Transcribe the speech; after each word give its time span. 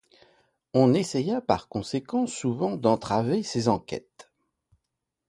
On 0.73 0.95
essaya 0.95 1.41
par 1.41 1.67
conséquent 1.67 2.25
souvent 2.25 2.75
d'entraver 2.75 3.43
ses 3.43 3.67
enquêtes. 3.67 4.31